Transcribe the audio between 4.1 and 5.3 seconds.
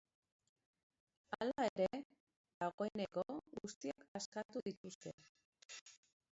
askatu dituzte.